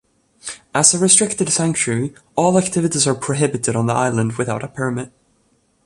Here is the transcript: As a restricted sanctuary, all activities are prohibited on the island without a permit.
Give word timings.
As 0.73 0.95
a 0.95 0.97
restricted 0.97 1.49
sanctuary, 1.49 2.15
all 2.35 2.57
activities 2.57 3.05
are 3.05 3.13
prohibited 3.13 3.75
on 3.75 3.85
the 3.85 3.93
island 3.93 4.33
without 4.35 4.63
a 4.63 4.67
permit. 4.67 5.11